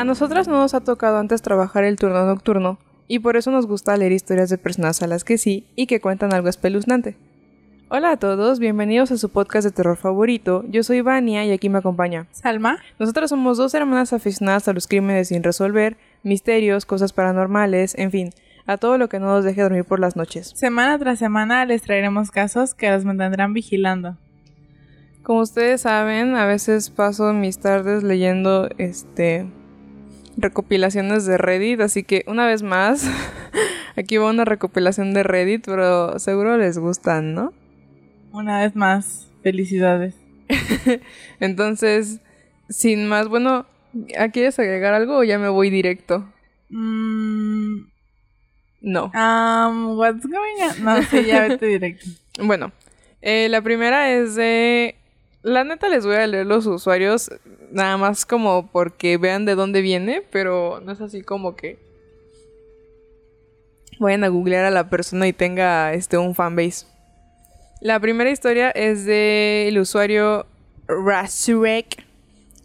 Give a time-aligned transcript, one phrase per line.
[0.00, 3.66] A nosotras no nos ha tocado antes trabajar el turno nocturno, y por eso nos
[3.66, 7.18] gusta leer historias de personas a las que sí y que cuentan algo espeluznante.
[7.90, 10.64] Hola a todos, bienvenidos a su podcast de terror favorito.
[10.70, 12.78] Yo soy Vania y aquí me acompaña Salma.
[12.98, 18.30] Nosotras somos dos hermanas aficionadas a los crímenes sin resolver, misterios, cosas paranormales, en fin,
[18.64, 20.50] a todo lo que no nos deje dormir por las noches.
[20.56, 24.16] Semana tras semana les traeremos casos que los mantendrán vigilando.
[25.22, 29.46] Como ustedes saben, a veces paso mis tardes leyendo este
[30.36, 33.08] recopilaciones de Reddit, así que una vez más,
[33.96, 37.52] aquí va una recopilación de Reddit, pero seguro les gustan, ¿no?
[38.32, 40.14] Una vez más, felicidades.
[41.40, 42.20] Entonces,
[42.68, 43.66] sin más, bueno,
[44.32, 46.28] ¿quieres agregar algo o ya me voy directo?
[46.68, 47.80] Mm,
[48.82, 49.06] No.
[49.14, 50.84] um, what's going on?
[50.84, 52.06] No, sí, ya vete directo.
[52.42, 52.72] Bueno,
[53.20, 54.94] eh, la primera es de...
[55.42, 57.30] La neta les voy a leer los usuarios,
[57.70, 61.78] nada más como porque vean de dónde viene, pero no es así como que
[63.98, 66.86] vayan a googlear a la persona y tenga este un fanbase.
[67.80, 70.46] La primera historia es del usuario
[70.86, 72.04] Rasurek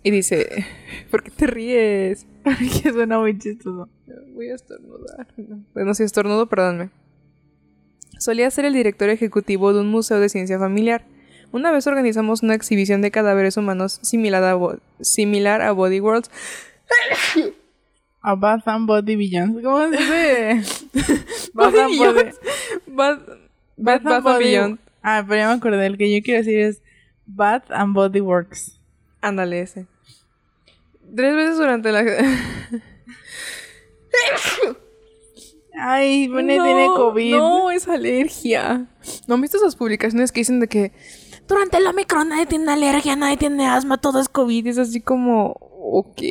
[0.04, 0.66] y dice,
[1.12, 2.26] ¿por qué te ríes?
[2.84, 3.90] que suena muy chistoso.
[4.34, 5.28] Voy a estornudar.
[5.74, 6.90] Bueno, si estornudo, perdónme.
[8.20, 11.06] Solía ser el director ejecutivo de un museo de ciencia familiar.
[11.56, 16.30] Una vez organizamos una exhibición de cadáveres humanos similar a, Bo- similar a Body Worlds.
[18.22, 19.64] A Bath and Body Beyond.
[19.64, 20.62] ¿Cómo se dice?
[21.54, 22.24] Bath and Body.
[22.88, 23.20] Bath,
[23.78, 24.80] Bath, Bath and Body- Beyond.
[25.02, 25.86] Ah, pero ya me acordé.
[25.86, 26.82] El que yo quiero decir es
[27.26, 28.78] Bath and Body Works.
[29.22, 29.86] Ándale, ese.
[31.16, 32.04] Tres veces durante la...
[35.78, 37.36] Ay, Bonnie no, tiene COVID.
[37.36, 38.88] No, es alergia.
[39.28, 40.92] ¿No han visto esas publicaciones que dicen de que
[41.48, 44.68] durante el Omicron nadie tiene alergia, nadie tiene asma, todo es COVID?
[44.68, 46.22] Es así como, ok.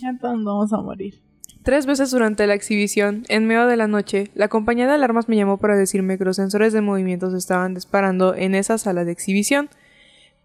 [0.00, 1.20] Ya todos vamos a morir.
[1.62, 5.36] Tres veces durante la exhibición, en medio de la noche, la compañía de alarmas me
[5.36, 9.68] llamó para decirme que los sensores de movimientos estaban disparando en esa sala de exhibición,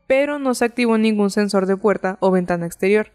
[0.07, 3.11] pero no se activó ningún sensor de puerta o ventana exterior.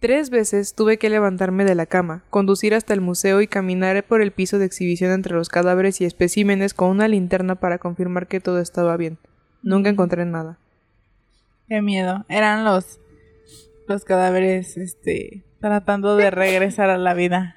[0.00, 4.22] Tres veces tuve que levantarme de la cama, conducir hasta el museo y caminar por
[4.22, 8.40] el piso de exhibición entre los cadáveres y especímenes con una linterna para confirmar que
[8.40, 9.18] todo estaba bien.
[9.62, 10.58] Nunca encontré nada.
[11.68, 12.24] Qué miedo.
[12.28, 12.98] Eran los
[13.88, 17.56] los cadáveres, este, tratando de regresar a la vida.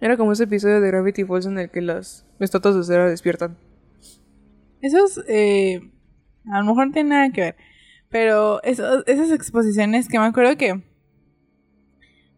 [0.00, 3.58] Era como ese episodio de Gravity Falls en el que las estatuas de cera despiertan.
[4.80, 5.90] Esos, eh,
[6.50, 7.56] a lo mejor no tienen nada que ver.
[8.10, 10.82] Pero esos- esas exposiciones que me acuerdo que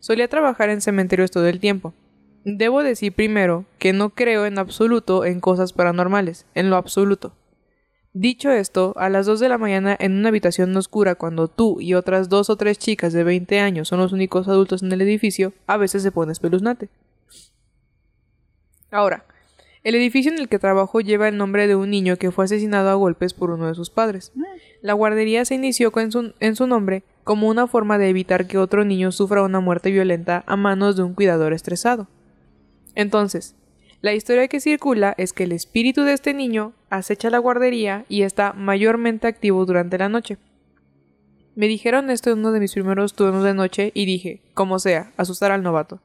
[0.00, 1.94] Solía trabajar en cementerios todo el tiempo.
[2.44, 7.36] Debo decir primero que no creo en absoluto en cosas paranormales, en lo absoluto.
[8.14, 11.94] Dicho esto, a las 2 de la mañana en una habitación oscura cuando tú y
[11.94, 15.54] otras dos o tres chicas de 20 años son los únicos adultos en el edificio,
[15.66, 16.90] a veces se pone espeluznante.
[18.90, 19.24] Ahora,
[19.82, 22.90] el edificio en el que trabajo lleva el nombre de un niño que fue asesinado
[22.90, 24.30] a golpes por uno de sus padres.
[24.82, 28.58] La guardería se inició con su- en su nombre como una forma de evitar que
[28.58, 32.08] otro niño sufra una muerte violenta a manos de un cuidador estresado.
[32.94, 33.54] Entonces,
[34.02, 38.22] la historia que circula es que el espíritu de este niño acecha la guardería y
[38.22, 40.38] está mayormente activo durante la noche.
[41.54, 45.12] Me dijeron esto en uno de mis primeros turnos de noche y dije, como sea,
[45.16, 46.00] asustar al novato.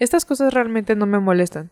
[0.00, 1.70] Estas cosas realmente no me molestan.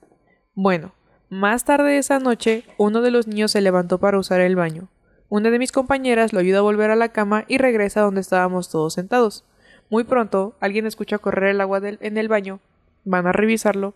[0.55, 0.95] Bueno,
[1.31, 4.89] más tarde esa noche, uno de los niños se levantó para usar el baño.
[5.29, 8.71] Una de mis compañeras lo ayuda a volver a la cama y regresa donde estábamos
[8.71, 9.45] todos sentados.
[9.91, 12.61] Muy pronto, alguien escucha correr el agua en el baño,
[13.05, 13.95] van a revisarlo,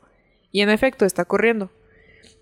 [0.53, 1.71] y en efecto está corriendo.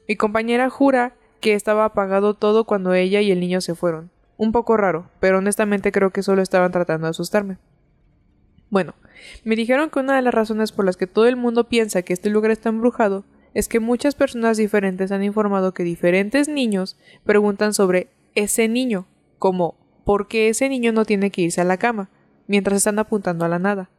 [0.09, 4.11] Mi compañera jura que estaba apagado todo cuando ella y el niño se fueron.
[4.37, 7.59] Un poco raro, pero honestamente creo que solo estaban tratando de asustarme.
[8.71, 8.95] Bueno,
[9.45, 12.13] me dijeron que una de las razones por las que todo el mundo piensa que
[12.13, 13.25] este lugar está embrujado
[13.55, 19.07] es que muchas personas diferentes han informado que diferentes niños preguntan sobre ese niño,
[19.39, 22.11] como ¿por qué ese niño no tiene que irse a la cama?
[22.47, 23.91] mientras están apuntando a la nada.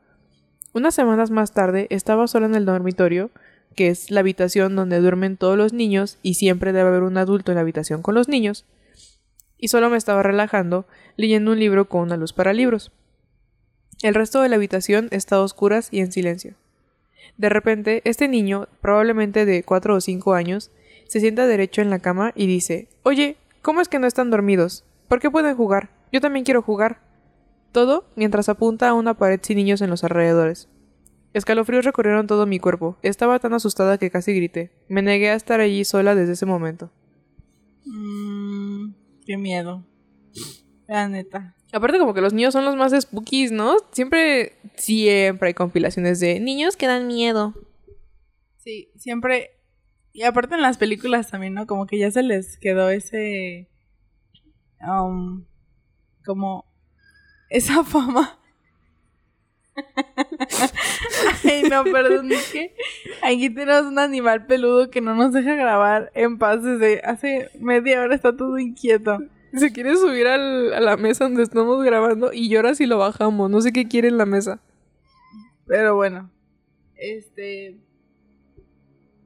[0.74, 3.32] Unas semanas más tarde estaba sola en el dormitorio,
[3.78, 7.52] que es la habitación donde duermen todos los niños y siempre debe haber un adulto
[7.52, 8.66] en la habitación con los niños,
[9.60, 10.86] y solo me estaba relajando
[11.16, 12.92] leyendo un libro con una luz para libros.
[14.02, 16.56] El resto de la habitación está a oscuras y en silencio.
[17.38, 20.72] De repente, este niño, probablemente de cuatro o cinco años,
[21.08, 24.86] se sienta derecho en la cama y dice Oye, ¿cómo es que no están dormidos?
[25.08, 25.90] ¿Por qué pueden jugar?
[26.12, 27.00] Yo también quiero jugar.
[27.72, 30.68] Todo mientras apunta a una pared sin niños en los alrededores.
[31.38, 32.98] Escalofríos recorrieron todo mi cuerpo.
[33.04, 34.72] Estaba tan asustada que casi grité.
[34.90, 36.92] Me negué a estar allí sola desde ese momento.
[37.86, 38.94] Mmm,
[39.24, 39.86] qué miedo.
[40.88, 41.56] La neta.
[41.72, 43.76] Aparte como que los niños son los más spookies, ¿no?
[43.92, 47.54] Siempre, siempre hay compilaciones de niños que dan miedo.
[48.58, 49.52] Sí, siempre.
[50.14, 51.68] Y aparte en las películas también, ¿no?
[51.68, 53.70] Como que ya se les quedó ese...
[54.82, 55.46] Um,
[56.26, 56.66] como
[57.50, 58.40] esa fama.
[61.44, 62.74] Ay, no, perdón, es que
[63.22, 68.02] aquí tenemos un animal peludo que no nos deja grabar en paz desde hace media
[68.02, 69.20] hora, está todo inquieto.
[69.54, 73.50] Se quiere subir al, a la mesa donde estamos grabando y llora si lo bajamos.
[73.50, 74.62] No sé qué quiere en la mesa.
[75.66, 76.32] Pero bueno,
[76.96, 77.78] este...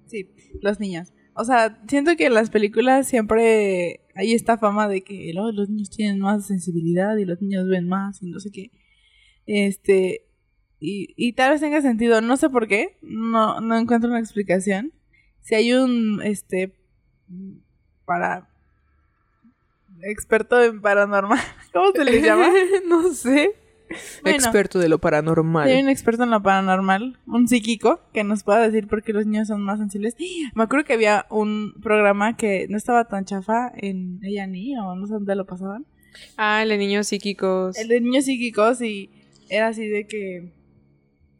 [0.06, 0.30] Sí,
[0.62, 1.13] los niños.
[1.34, 5.90] O sea, siento que en las películas siempre hay esta fama de que los niños
[5.90, 8.72] tienen más sensibilidad y los niños ven más y no sé qué.
[9.46, 10.25] Este,
[10.83, 14.92] y, y tal vez tenga sentido, no sé por qué, no, no encuentro una explicación.
[15.39, 16.74] Si hay un, este,
[18.04, 18.50] para
[20.01, 21.38] experto en paranormal,
[21.74, 22.50] ¿cómo se le llama?
[22.88, 23.54] no sé.
[24.25, 25.69] experto de lo paranormal.
[25.69, 29.27] Hay un experto en lo paranormal, un psíquico, que nos pueda decir por qué los
[29.27, 30.16] niños son más sensibles.
[30.56, 34.95] Me acuerdo que había un programa que no estaba tan chafa en ella ni o
[34.95, 35.86] no sé dónde lo pasaban.
[36.38, 37.77] Ah, el de niños psíquicos.
[37.77, 39.12] El de niños psíquicos y
[39.48, 40.60] era así de que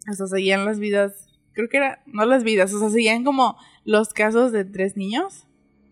[0.07, 4.09] hasta seguían las vidas, creo que era, no las vidas, o sea, seguían como los
[4.13, 5.48] casos de tres niños,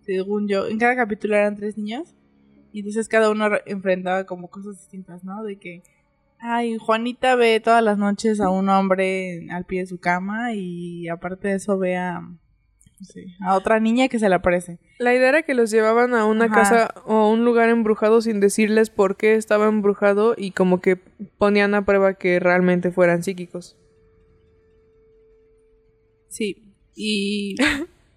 [0.06, 2.16] según yo, en cada capítulo eran tres niños,
[2.72, 5.44] y entonces cada uno enfrentaba como cosas distintas, ¿no?
[5.44, 5.84] De que,
[6.40, 11.08] ay, Juanita ve todas las noches a un hombre al pie de su cama y
[11.08, 12.22] aparte de eso ve a,
[13.42, 14.80] a otra niña que se le aparece.
[15.00, 18.40] La idea era que los llevaban a una casa o a un lugar embrujado sin
[18.40, 20.98] decirles por qué estaba embrujado y como que
[21.38, 23.78] ponían a prueba que realmente fueran psíquicos.
[26.30, 27.56] Sí, y,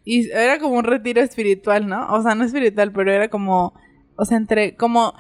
[0.04, 2.12] y era como un retiro espiritual, ¿no?
[2.12, 3.74] O sea, no espiritual, pero era como,
[4.16, 5.14] o sea, entre, como...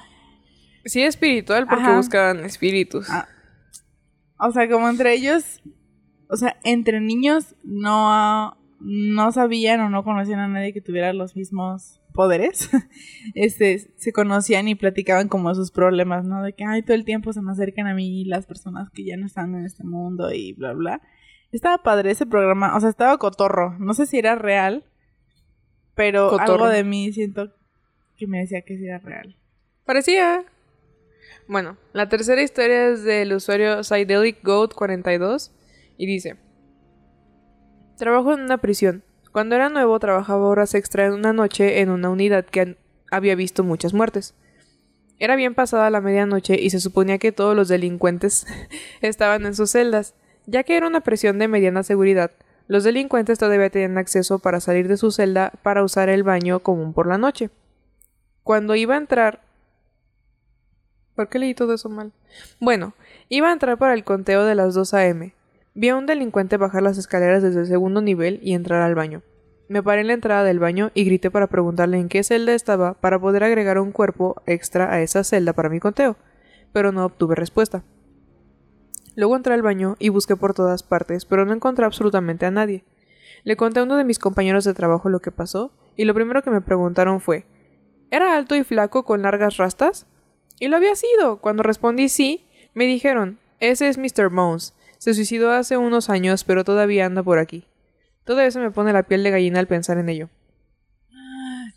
[0.84, 3.08] Sí, espiritual porque buscaban espíritus.
[3.08, 3.28] Ah.
[4.38, 5.62] O sea, como entre ellos,
[6.28, 11.36] o sea, entre niños no, no sabían o no conocían a nadie que tuviera los
[11.36, 12.68] mismos poderes,
[13.34, 16.42] este, se conocían y platicaban como sus problemas, ¿no?
[16.42, 19.16] De que, ay, todo el tiempo se me acercan a mí las personas que ya
[19.16, 21.00] no están en este mundo y bla, bla.
[21.52, 23.76] Estaba padre ese programa, o sea, estaba cotorro.
[23.78, 24.84] No sé si era real,
[25.94, 27.52] pero algo de mí siento
[28.16, 29.36] que me decía que sí era real.
[29.84, 30.44] Parecía.
[31.48, 35.52] Bueno, la tercera historia es del usuario Psydelic Goat 42
[35.98, 36.36] y dice:
[37.98, 39.04] Trabajo en una prisión.
[39.30, 42.76] Cuando era nuevo trabajaba horas extra en una noche en una unidad que
[43.10, 44.34] había visto muchas muertes.
[45.18, 48.46] Era bien pasada la medianoche y se suponía que todos los delincuentes
[49.02, 50.14] estaban en sus celdas.
[50.46, 52.32] Ya que era una prisión de mediana seguridad,
[52.68, 56.92] los delincuentes todavía tenían acceso para salir de su celda para usar el baño común
[56.92, 57.50] por la noche.
[58.42, 59.40] Cuando iba a entrar...
[61.14, 62.12] ¿Por qué leí todo eso mal?
[62.58, 62.94] Bueno,
[63.28, 65.34] iba a entrar para el conteo de las 2 a.m.
[65.74, 69.22] Vi a un delincuente bajar las escaleras desde el segundo nivel y entrar al baño.
[69.68, 72.94] Me paré en la entrada del baño y grité para preguntarle en qué celda estaba
[72.94, 76.16] para poder agregar un cuerpo extra a esa celda para mi conteo,
[76.72, 77.82] pero no obtuve respuesta.
[79.16, 82.84] Luego entré al baño y busqué por todas partes, pero no encontré absolutamente a nadie.
[83.44, 86.42] Le conté a uno de mis compañeros de trabajo lo que pasó, y lo primero
[86.42, 87.44] que me preguntaron fue
[88.10, 90.06] ¿Era alto y flaco con largas rastas?
[90.58, 91.38] Y lo había sido.
[91.38, 94.28] Cuando respondí sí, me dijeron ese es Mr.
[94.28, 94.74] Bones.
[94.98, 97.64] Se suicidó hace unos años, pero todavía anda por aquí.
[98.24, 100.30] Todo eso me pone la piel de gallina al pensar en ello.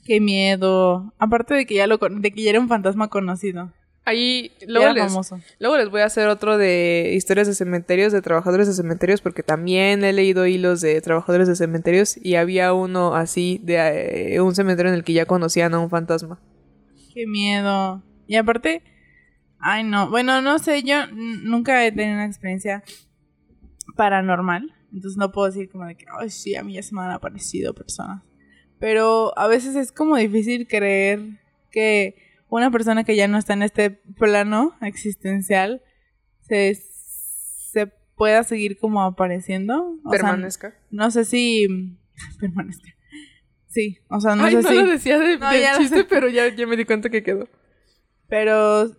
[0.04, 1.14] Qué miedo.
[1.20, 3.72] Aparte de que ya lo de que ya era un fantasma conocido.
[4.08, 5.40] Ahí, luego les, famoso.
[5.60, 9.42] luego les voy a hacer otro de historias de cementerios, de trabajadores de cementerios, porque
[9.42, 14.54] también he leído hilos de trabajadores de cementerios y había uno así de eh, un
[14.54, 16.40] cementerio en el que ya conocían a un fantasma.
[17.16, 18.04] Qué miedo.
[18.28, 18.84] Y aparte,
[19.60, 22.84] ay no, bueno, no sé, yo nunca he tenido una experiencia
[23.96, 27.02] paranormal, entonces no puedo decir como de que, ay sí, a mí ya se me
[27.02, 28.22] han aparecido personas.
[28.78, 31.40] Pero a veces es como difícil creer
[31.72, 35.82] que una persona que ya no está en este plano existencial
[36.42, 39.98] se, se pueda seguir como apareciendo.
[40.04, 40.74] O sea, Permanezca.
[40.92, 41.68] no sé si
[42.40, 42.90] permanezca.
[43.68, 46.06] Sí, o sea, no Ay, sé no si lo decía de, No, de ya chiste,
[46.06, 47.50] pero ya, ya me di cuenta que quedó.
[48.30, 48.90] Pero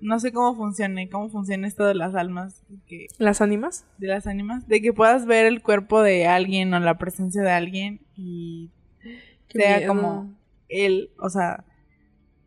[0.00, 3.86] no sé cómo funcione, cómo funciona esto de las almas, que, ¿Las ánimas?
[3.96, 7.50] de las ánimas, de que puedas ver el cuerpo de alguien o la presencia de
[7.50, 8.70] alguien y
[9.48, 9.88] Qué sea miedo.
[9.88, 10.34] como
[10.68, 11.64] él, o sea,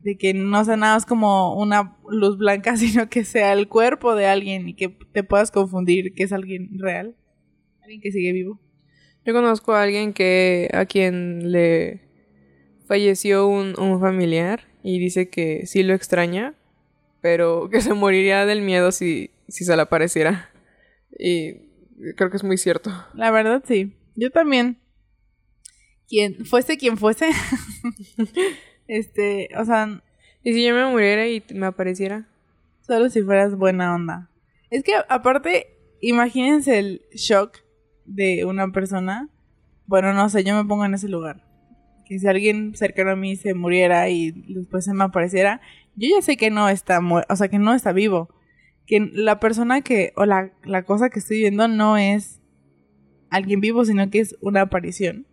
[0.07, 4.15] de que no sea nada más como una luz blanca, sino que sea el cuerpo
[4.15, 7.13] de alguien y que te puedas confundir que es alguien real,
[7.81, 8.57] alguien que sigue vivo.
[9.25, 11.99] Yo conozco a alguien que a quien le
[12.85, 16.55] falleció un, un familiar y dice que sí lo extraña,
[17.19, 20.49] pero que se moriría del miedo si, si se le apareciera.
[21.19, 21.55] Y
[22.15, 22.91] creo que es muy cierto.
[23.13, 24.79] La verdad sí, yo también.
[26.07, 27.27] Quien fuese quien fuese,
[28.87, 30.01] este, o sea,
[30.47, 32.25] ¿Y si yo me muriera y me apareciera?
[32.79, 34.29] Solo si fueras buena onda.
[34.69, 35.67] Es que aparte,
[35.99, 37.57] imagínense el shock
[38.05, 39.27] de una persona.
[39.87, 41.43] Bueno, no sé, yo me pongo en ese lugar.
[42.05, 45.59] Que si alguien cercano a mí se muriera y después se me apareciera,
[45.97, 48.29] yo ya sé que no está o sea, que no está vivo.
[48.85, 52.39] Que la persona que, o la, la cosa que estoy viendo no es
[53.29, 55.27] alguien vivo, sino que es una aparición.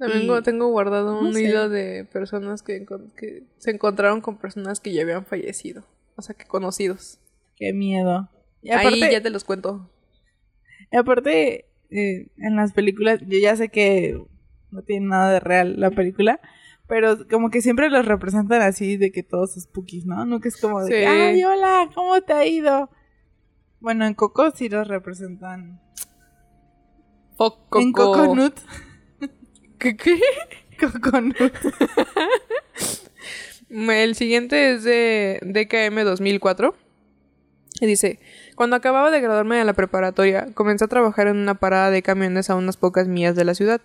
[0.00, 1.42] También Y- tengo guardado no un sé.
[1.42, 2.86] hilo de personas que,
[3.58, 5.84] se encontraron con personas que ya habían fallecido.
[6.16, 7.20] O sea, que conocidos.
[7.54, 8.30] Qué miedo.
[8.62, 9.90] Y Ahí aparte, ya te los cuento.
[10.90, 14.18] Y aparte, eh, en las películas, yo ya sé que
[14.70, 16.40] no tiene nada de real la película,
[16.88, 20.24] pero como que siempre los representan así de que todos spookies, ¿no?
[20.24, 21.04] Nunca es como de, Sí.
[21.04, 22.88] ay, hola, ¿cómo te ha ido?
[23.80, 25.78] Bueno, en Coco sí los representan.
[27.36, 27.80] Foco.
[27.80, 28.54] En Coconut.
[29.80, 30.20] ¿Qué?
[30.78, 31.36] Coconut.
[33.70, 36.74] El siguiente es de DKM 2004.
[37.80, 38.18] Y dice,
[38.56, 42.50] cuando acababa de graduarme de la preparatoria, comencé a trabajar en una parada de camiones
[42.50, 43.80] a unas pocas millas de la ciudad.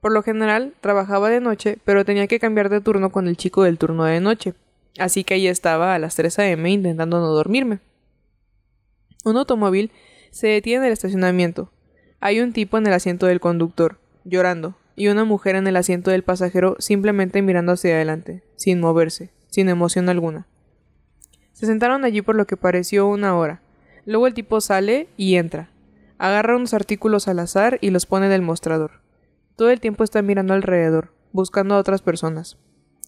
[0.00, 3.62] Por lo general, trabajaba de noche, pero tenía que cambiar de turno con el chico
[3.62, 4.54] del turno de noche.
[4.98, 6.70] Así que ahí estaba a las 3 a.m.
[6.70, 7.78] intentando no dormirme.
[9.24, 9.90] Un automóvil
[10.30, 11.70] se detiene en el estacionamiento.
[12.20, 16.10] Hay un tipo en el asiento del conductor, llorando, y una mujer en el asiento
[16.10, 20.46] del pasajero simplemente mirando hacia adelante, sin moverse, sin emoción alguna.
[21.54, 23.62] Se sentaron allí por lo que pareció una hora.
[24.04, 25.70] Luego el tipo sale y entra.
[26.18, 29.00] Agarra unos artículos al azar y los pone en el mostrador.
[29.56, 32.58] Todo el tiempo está mirando alrededor, buscando a otras personas.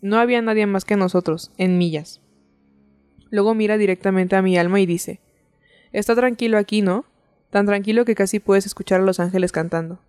[0.01, 2.23] No había nadie más que nosotros, en millas.
[3.29, 5.21] Luego mira directamente a mi alma y dice,
[5.93, 7.05] Está tranquilo aquí, ¿no?
[7.51, 10.01] Tan tranquilo que casi puedes escuchar a los ángeles cantando.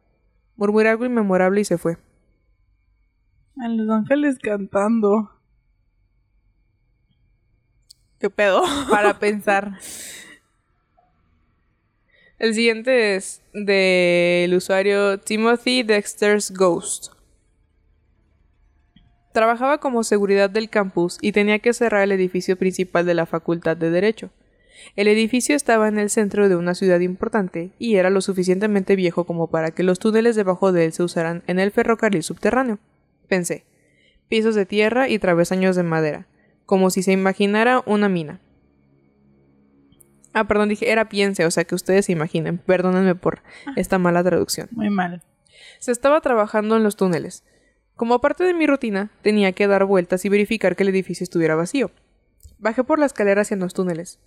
[0.56, 1.98] Murmuré algo inmemorable y se fue.
[3.60, 5.32] A Los Ángeles cantando.
[8.20, 8.64] ¿Qué pedo?
[8.90, 9.78] Para pensar.
[12.40, 17.14] El siguiente es del usuario Timothy Dexter's Ghost.
[19.34, 23.78] Trabajaba como seguridad del campus y tenía que cerrar el edificio principal de la Facultad
[23.78, 24.30] de Derecho.
[24.96, 29.25] El edificio estaba en el centro de una ciudad importante y era lo suficientemente viejo
[29.25, 32.80] como para que los túneles debajo de él se usaran en el ferrocarril subterráneo.
[33.27, 33.65] Pensé.
[34.30, 36.27] Pisos de tierra y travesaños de madera,
[36.65, 38.39] como si se imaginara una mina.
[40.34, 42.58] Ah, perdón, dije era piense, o sea que ustedes se imaginen.
[42.58, 43.42] Perdónenme por
[43.75, 44.68] esta mala traducción.
[44.72, 45.22] Muy mal.
[45.80, 47.44] Se estaba trabajando en los túneles.
[47.96, 51.56] Como parte de mi rutina, tenía que dar vueltas y verificar que el edificio estuviera
[51.56, 51.92] vacío.
[52.58, 54.20] Bajé por la escalera hacia los túneles.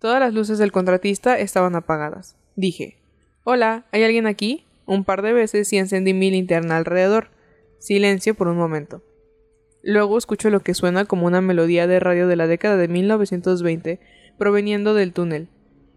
[0.00, 2.36] Todas las luces del contratista estaban apagadas.
[2.56, 2.96] Dije,
[3.44, 4.64] Hola, ¿hay alguien aquí?
[4.86, 7.28] Un par de veces y encendí mi linterna alrededor.
[7.78, 9.02] Silencio por un momento.
[9.82, 14.00] Luego escucho lo que suena como una melodía de radio de la década de 1920
[14.38, 15.48] proveniendo del túnel.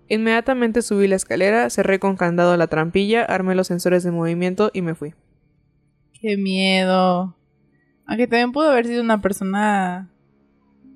[0.10, 4.81] Inmediatamente subí la escalera, cerré con candado la trampilla, armé los sensores de movimiento y
[4.81, 5.13] me fui.
[6.22, 7.38] Qué miedo.
[8.05, 10.12] Aunque también pudo haber sido una persona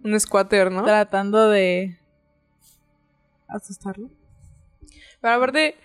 [0.04, 0.84] Un squatter, ¿no?
[0.84, 1.98] tratando de
[3.48, 4.10] asustarlo.
[5.22, 5.76] Pero aparte,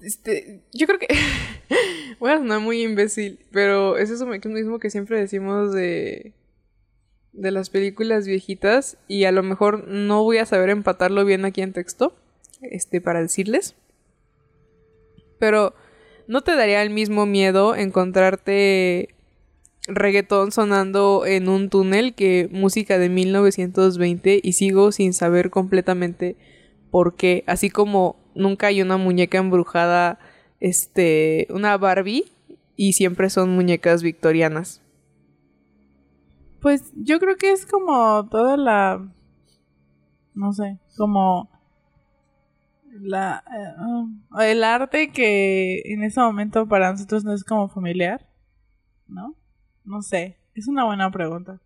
[0.00, 1.08] Este, yo creo que
[2.20, 6.34] voy a sonar muy imbécil, pero es eso mismo que siempre decimos de
[7.38, 11.62] de las películas viejitas y a lo mejor no voy a saber empatarlo bien aquí
[11.62, 12.14] en texto,
[12.62, 13.76] este para decirles.
[15.38, 15.74] Pero
[16.26, 19.14] ¿no te daría el mismo miedo encontrarte
[19.86, 26.36] reggaetón sonando en un túnel que música de 1920 y sigo sin saber completamente
[26.90, 30.18] por qué, así como nunca hay una muñeca embrujada,
[30.60, 32.24] este, una Barbie
[32.76, 34.82] y siempre son muñecas victorianas.
[36.60, 39.08] Pues yo creo que es como toda la
[40.38, 41.50] no sé, como
[43.00, 43.42] la
[44.40, 48.28] eh, el arte que en ese momento para nosotros no es como familiar,
[49.08, 49.34] ¿no?
[49.84, 51.60] No sé, es una buena pregunta.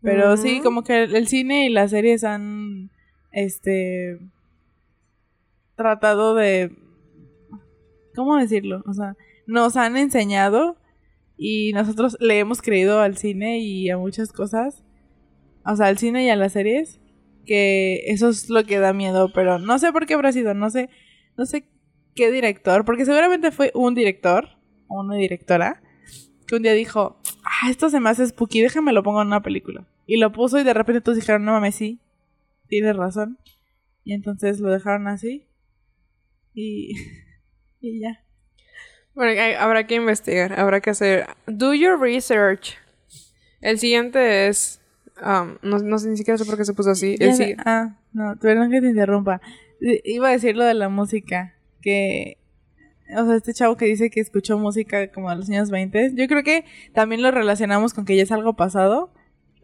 [0.00, 2.90] Pero sí, como que el, cine y las series han,
[3.40, 4.18] este,
[5.76, 6.76] tratado de,
[8.14, 8.82] ¿cómo decirlo?
[8.86, 9.16] O sea,
[9.46, 10.76] nos han enseñado
[11.36, 14.82] y nosotros le hemos creído al cine y a muchas cosas,
[15.64, 17.00] o sea, al cine y a las series,
[17.46, 20.68] que eso es lo que da miedo, pero no sé por qué habrá sido, no
[20.68, 20.90] sé,
[21.36, 21.68] no sé
[22.14, 24.48] qué director, porque seguramente fue un director
[24.88, 25.80] o una directora
[26.46, 29.42] que un día dijo, ah, esto se me hace spooky, déjame lo pongo en una
[29.42, 29.86] película.
[30.06, 32.00] Y lo puso y de repente todos dijeron, no mames, sí,
[32.68, 33.38] tienes razón.
[34.04, 35.46] Y entonces lo dejaron así.
[36.54, 36.94] Y,
[37.80, 38.24] y ya.
[39.14, 41.26] Bueno, habrá que investigar, habrá que hacer.
[41.46, 42.76] Do your research.
[43.60, 44.80] El siguiente es.
[45.20, 47.16] Um, no, no, sé ni siquiera sé por qué se puso así.
[47.18, 49.40] El ah, no, perdón que te interrumpa.
[49.80, 51.54] Iba a decir lo de la música.
[51.82, 52.38] Que
[53.16, 56.28] o sea, este chavo que dice que escuchó música como a los años 20, yo
[56.28, 59.12] creo que también lo relacionamos con que ya es algo pasado.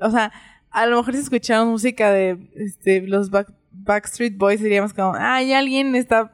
[0.00, 0.33] O sea,
[0.74, 3.30] a lo mejor si escuchamos música de este, los
[3.70, 6.32] Backstreet Boys diríamos como, ay, alguien está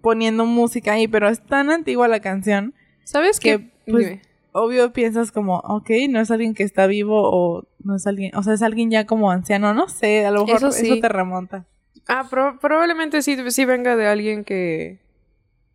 [0.00, 2.74] poniendo música ahí, pero es tan antigua la canción.
[3.02, 4.20] ¿Sabes que pues,
[4.52, 8.42] obvio piensas como, ok, no es alguien que está vivo o no es alguien, o
[8.44, 11.66] sea, es alguien ya como anciano, no sé, a lo mejor eso, te remonta.
[12.06, 12.28] Ah,
[12.60, 15.00] probablemente sí, sí venga de alguien que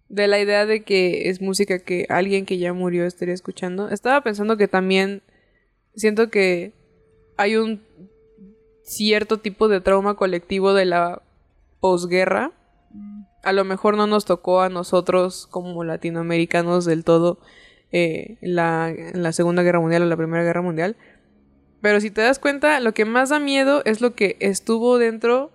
[0.08, 3.90] de la idea de que es música que alguien que ya murió estaría escuchando.
[3.90, 5.22] Estaba pensando que también
[5.94, 6.77] siento que
[7.38, 7.82] hay un
[8.84, 11.22] cierto tipo de trauma colectivo de la
[11.80, 12.52] posguerra.
[13.44, 17.40] A lo mejor no nos tocó a nosotros como latinoamericanos del todo
[17.92, 20.96] eh, la, la Segunda Guerra Mundial o la Primera Guerra Mundial.
[21.82, 25.52] Pero si te das cuenta, lo que más da miedo es lo que estuvo dentro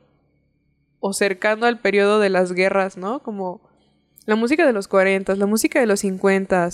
[1.01, 3.21] o cercano al periodo de las guerras, ¿no?
[3.23, 3.61] Como
[4.25, 6.69] la música de los 40, la música de los 50,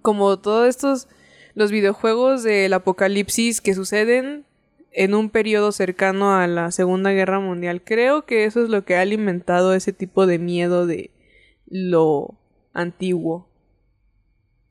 [0.00, 1.08] como todos estos,
[1.54, 4.44] los videojuegos del apocalipsis que suceden
[4.92, 7.82] en un periodo cercano a la Segunda Guerra Mundial.
[7.82, 11.10] Creo que eso es lo que ha alimentado ese tipo de miedo de
[11.66, 12.38] lo
[12.72, 13.48] antiguo.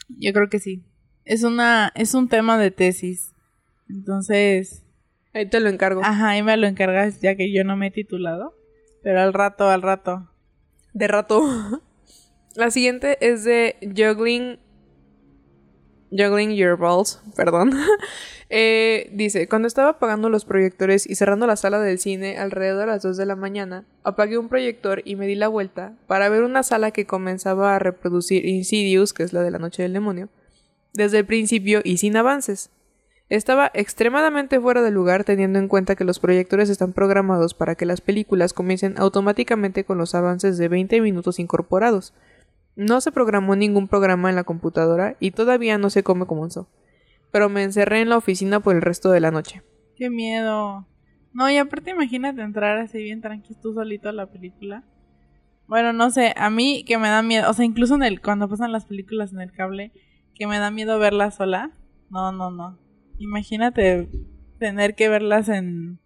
[0.10, 0.84] Yo creo que sí.
[1.26, 3.34] Es una es un tema de tesis.
[3.90, 4.84] Entonces,
[5.34, 6.02] ahí te lo encargo.
[6.04, 8.56] Ajá, ahí me lo encargas ya que yo no me he titulado,
[9.04, 10.30] pero al rato, al rato
[10.94, 11.42] de rato.
[12.56, 14.60] La siguiente es de Juggling.
[16.12, 17.74] Juggling Your Balls, perdón.
[18.52, 22.86] Eh, dice: Cuando estaba apagando los proyectores y cerrando la sala del cine alrededor de
[22.88, 26.42] las 2 de la mañana, apagué un proyector y me di la vuelta para ver
[26.42, 30.30] una sala que comenzaba a reproducir Insidious, que es la de la noche del demonio,
[30.96, 32.72] desde el principio y sin avances.
[33.30, 37.86] Estaba extremadamente fuera de lugar teniendo en cuenta que los proyectores están programados para que
[37.86, 42.14] las películas comiencen automáticamente con los avances de 20 minutos incorporados.
[42.80, 46.70] No se programó ningún programa en la computadora y todavía no sé cómo comenzó.
[47.30, 49.64] Pero me encerré en la oficina por el resto de la noche.
[49.98, 50.88] ¡Qué miedo!
[51.34, 54.86] No, y aparte imagínate entrar así bien tranquilo tú solito a la película.
[55.68, 58.48] Bueno, no sé, a mí que me da miedo, o sea, incluso en el cuando
[58.48, 59.92] pasan las películas en el cable,
[60.34, 61.72] que me da miedo verla sola.
[62.10, 62.80] No, no, no.
[63.18, 64.08] Imagínate
[64.58, 66.00] tener que verlas en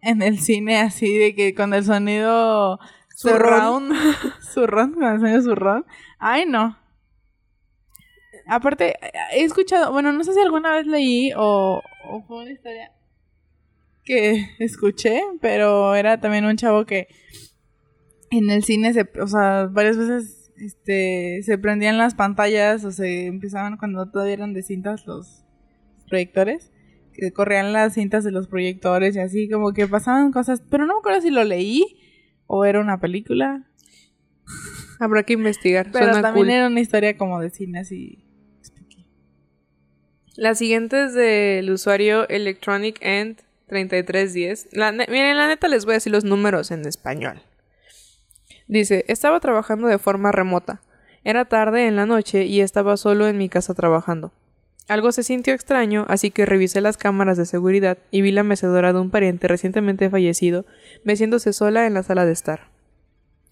[0.00, 2.78] en el cine así de que con el sonido
[3.20, 5.84] surround, el sonido surround.
[6.18, 6.76] Ay, no.
[8.46, 8.96] Aparte,
[9.32, 12.92] he escuchado, bueno, no sé si alguna vez leí o, o fue una historia
[14.04, 17.08] que escuché, pero era también un chavo que
[18.30, 23.26] en el cine se, o sea, varias veces este se prendían las pantallas o se
[23.26, 25.44] empezaban cuando todavía eran de cintas los
[26.08, 26.72] proyectores,
[27.12, 30.94] que corrían las cintas de los proyectores y así, como que pasaban cosas, pero no
[30.94, 31.99] me acuerdo si lo leí
[32.52, 33.62] o era una película.
[34.98, 35.88] Habrá que investigar.
[35.92, 38.24] Pero también era una historia como de cine así.
[40.34, 43.36] La siguiente es del usuario Electronic End
[43.68, 44.68] 3310.
[44.72, 47.40] La miren, la neta les voy a decir los números en español.
[48.66, 50.80] Dice, estaba trabajando de forma remota.
[51.22, 54.32] Era tarde en la noche y estaba solo en mi casa trabajando.
[54.90, 58.92] Algo se sintió extraño, así que revisé las cámaras de seguridad y vi la mecedora
[58.92, 60.66] de un pariente recientemente fallecido
[61.04, 62.72] meciéndose sola en la sala de estar.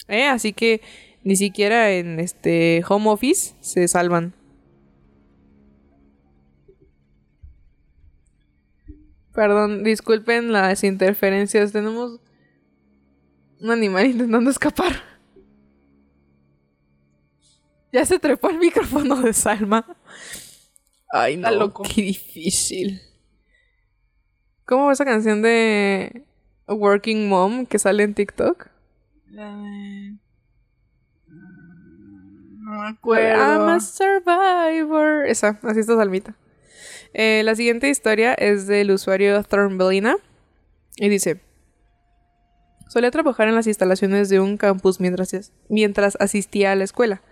[0.08, 0.26] ¿Eh?
[0.26, 0.80] Así que
[1.22, 4.34] ni siquiera en este home office se salvan.
[9.32, 11.70] Perdón, disculpen las interferencias.
[11.70, 12.18] Tenemos
[13.60, 15.04] un animal intentando escapar.
[17.92, 19.86] Ya se trepó el micrófono de Salma.
[21.10, 21.82] Ay, no, loco.
[21.82, 23.00] qué difícil.
[24.64, 26.24] ¿Cómo va esa canción de
[26.66, 28.68] Working Mom que sale en TikTok?
[32.68, 33.42] No me acuerdo.
[33.42, 35.26] I'm a survivor.
[35.26, 36.34] Esa, así está Salmita.
[37.14, 40.16] Eh, la siguiente historia es del usuario Thornbellina
[40.96, 41.40] y dice:
[42.88, 47.22] Solía trabajar en las instalaciones de un campus mientras, mientras asistía a la escuela.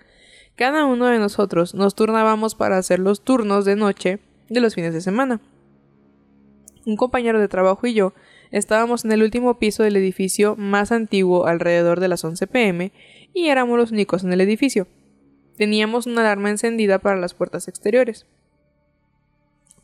[0.57, 4.95] Cada uno de nosotros nos turnábamos para hacer los turnos de noche de los fines
[4.95, 5.42] de semana.
[6.87, 8.14] Un compañero de trabajo y yo
[8.51, 12.92] estábamos en el último piso del edificio más antiguo alrededor de las 11 pm
[13.35, 14.87] y éramos los únicos en el edificio.
[15.59, 18.25] Teníamos una alarma encendida para las puertas exteriores.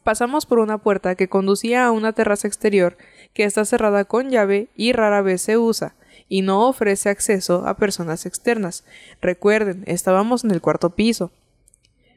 [0.05, 2.97] Pasamos por una puerta que conducía a una terraza exterior
[3.35, 5.97] que está cerrada con llave y rara vez se usa,
[6.29, 8.85] y no ofrece acceso a personas externas.
[9.21, 11.31] Recuerden, estábamos en el cuarto piso.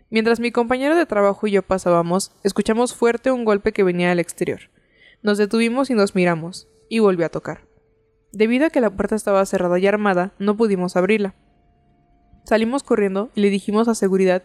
[0.10, 4.20] Mientras mi compañero de trabajo y yo pasábamos, escuchamos fuerte un golpe que venía del
[4.20, 4.62] exterior.
[5.24, 7.62] Nos detuvimos y nos miramos, y volvió a tocar.
[8.32, 11.36] Debido a que la puerta estaba cerrada y armada, no pudimos abrirla.
[12.44, 14.44] Salimos corriendo y le dijimos a seguridad,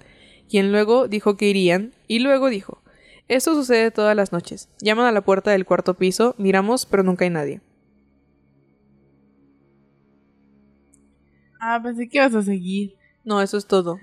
[0.48, 2.82] quien luego dijo que irían, y luego dijo
[3.28, 4.68] Esto sucede todas las noches.
[4.80, 7.60] Llaman a la puerta del cuarto piso, miramos, pero nunca hay nadie.
[11.60, 12.96] Ah, pensé que ibas a seguir.
[13.24, 14.00] No, eso es todo.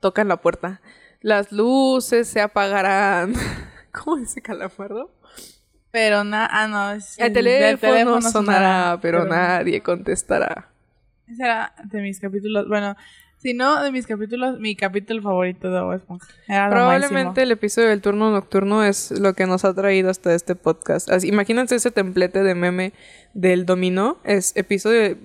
[0.00, 0.80] Tocan la puerta.
[1.20, 3.34] Las luces se apagarán.
[3.92, 5.10] ¿Cómo dice Calamardo?
[5.90, 6.92] Pero nada, ah, no.
[6.92, 10.68] Es el, teléfono, sonará, pero, nadie contestará.
[11.28, 12.66] Ese era de mis capítulos.
[12.66, 12.96] Bueno,
[13.36, 16.28] si no, de mis capítulos, mi capítulo favorito de Bob Esponja.
[16.46, 21.10] Probablemente el episodio del turno nocturno es lo que nos ha traído hasta este podcast.
[21.10, 22.92] Así, imagínense ese templete de meme
[23.34, 24.18] del dominó.
[24.24, 25.18] Es episodio.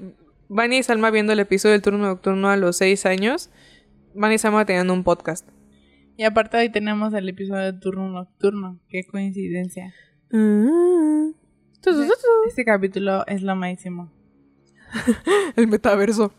[0.50, 3.50] Vani y Salma viendo el episodio del turno nocturno a los seis años.
[4.14, 5.48] Vani y Salma teniendo un podcast.
[6.16, 8.80] Y aparte ahí tenemos el episodio del turno nocturno.
[8.90, 9.94] Qué coincidencia.
[10.32, 11.32] Mm.
[12.48, 14.12] Este, capítulo es lo máximo.
[15.56, 16.34] el metaverso.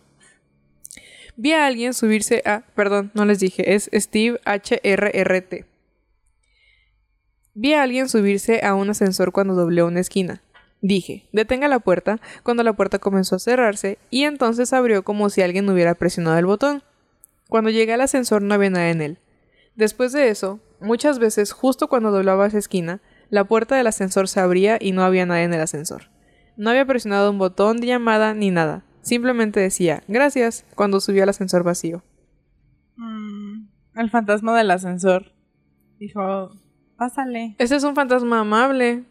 [1.36, 2.64] Vi a alguien subirse a...
[2.74, 3.74] Perdón, no les dije.
[3.74, 5.66] Es Steve HRRT.
[7.54, 10.42] Vi a alguien subirse a un ascensor cuando dobló una esquina.
[10.80, 15.42] Dije, detenga la puerta, cuando la puerta comenzó a cerrarse y entonces abrió como si
[15.42, 16.82] alguien hubiera presionado el botón.
[17.48, 19.18] Cuando llegué al ascensor no había nada en él.
[19.74, 24.40] Después de eso, muchas veces justo cuando doblaba esa esquina, la puerta del ascensor se
[24.40, 26.10] abría y no había nadie en el ascensor.
[26.56, 28.84] No había presionado un botón de llamada ni nada.
[29.02, 32.02] Simplemente decía, gracias, cuando subió al ascensor vacío.
[32.96, 35.32] Mm, el fantasma del ascensor.
[35.98, 36.50] Dijo,
[36.96, 37.56] pásale.
[37.58, 39.04] Ese es un fantasma amable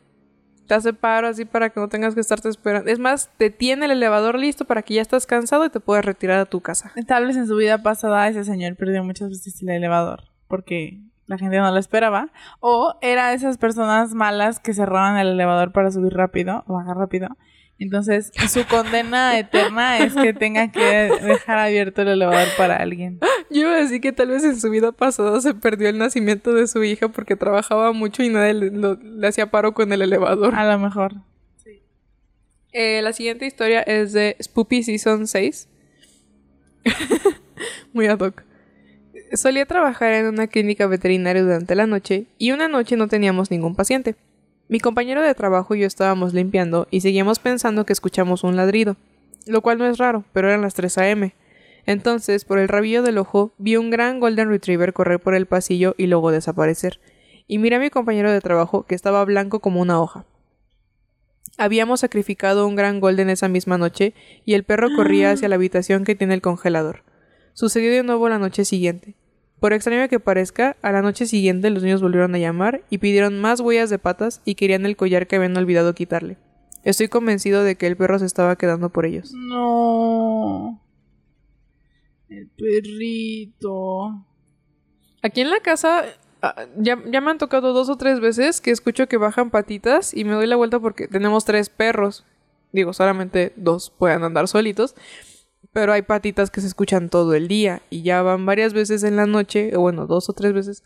[0.67, 2.89] te hace paro así para que no tengas que estarte esperando.
[2.89, 6.05] Es más, te tiene el elevador listo para que ya estás cansado y te puedas
[6.05, 6.91] retirar a tu casa.
[7.07, 11.37] Tal vez en su vida pasada ese señor perdió muchas veces el elevador porque la
[11.37, 12.29] gente no lo esperaba.
[12.59, 17.29] O era esas personas malas que cerraban el elevador para subir rápido o bajar rápido
[17.79, 23.19] entonces, su condena eterna es que tenga que dejar abierto el elevador para alguien.
[23.51, 26.53] Yo iba a decir que tal vez en su vida pasada se perdió el nacimiento
[26.53, 30.55] de su hija porque trabajaba mucho y nadie le, hacía paro con el elevador.
[30.55, 31.13] A lo mejor.
[31.63, 31.83] Sí.
[32.71, 35.69] Eh, la siguiente historia es de Spoopy Season 6.
[37.93, 38.43] Muy ad hoc.
[39.33, 43.75] Solía trabajar en una clínica veterinaria durante la noche y una noche no teníamos ningún
[43.75, 44.15] paciente.
[44.69, 48.97] Mi compañero de trabajo y yo estábamos limpiando y seguíamos pensando que escuchamos un ladrido,
[49.45, 51.33] lo cual no es raro, pero eran las 3 a.m.
[51.85, 55.95] Entonces, por el rabillo del ojo, vi un gran Golden Retriever correr por el pasillo
[55.97, 56.99] y luego desaparecer.
[57.47, 60.25] Y miré a mi compañero de trabajo, que estaba blanco como una hoja.
[61.57, 66.03] Habíamos sacrificado un gran Golden esa misma noche y el perro corría hacia la habitación
[66.03, 67.03] que tiene el congelador.
[67.53, 69.15] Sucedió de nuevo la noche siguiente.
[69.59, 73.39] Por extraño que parezca, a la noche siguiente los niños volvieron a llamar y pidieron
[73.39, 76.37] más huellas de patas y querían el collar que habían olvidado quitarle.
[76.83, 79.33] Estoy convencido de que el perro se estaba quedando por ellos.
[79.33, 80.79] No.
[82.29, 84.25] El perrito.
[85.23, 86.05] Aquí en la casa
[86.43, 90.13] ah, ya, ya, me han tocado dos o tres veces que escucho que bajan patitas
[90.13, 92.25] y me doy la vuelta porque tenemos tres perros.
[92.71, 94.93] Digo, solamente dos pueden andar solitos.
[95.73, 99.15] Pero hay patitas que se escuchan todo el día y ya van varias veces en
[99.15, 100.83] la noche, o bueno, dos o tres veces,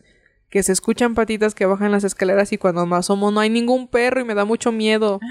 [0.49, 3.87] que se escuchan patitas que bajan las escaleras y cuando me asomo no hay ningún
[3.87, 5.19] perro y me da mucho miedo.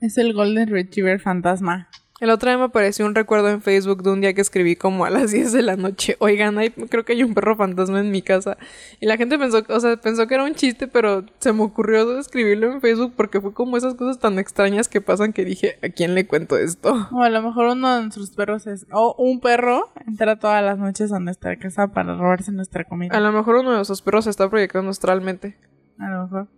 [0.00, 1.90] Es el Golden Retriever fantasma.
[2.20, 5.06] El otro día me apareció un recuerdo en Facebook de un día que escribí como
[5.06, 6.16] a las 10 de la noche.
[6.20, 8.58] Oigan, hay, creo que hay un perro fantasma en mi casa.
[9.00, 12.18] Y la gente pensó, o sea, pensó que era un chiste, pero se me ocurrió
[12.18, 15.88] escribirlo en Facebook porque fue como esas cosas tan extrañas que pasan que dije, ¿a
[15.88, 17.08] quién le cuento esto?
[17.10, 20.78] O a lo mejor uno de nuestros perros es, o un perro entra todas las
[20.78, 23.16] noches a nuestra casa para robarse nuestra comida.
[23.16, 25.56] A lo mejor uno de nuestros perros se está proyectando astralmente.
[25.98, 26.48] A lo mejor.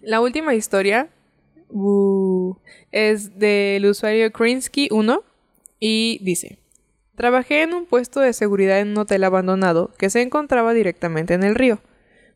[0.00, 1.08] La última historia
[2.92, 5.22] Es del usuario Krinsky1
[5.80, 6.58] y dice:
[7.16, 11.42] Trabajé en un puesto de seguridad en un hotel abandonado que se encontraba directamente en
[11.42, 11.80] el río.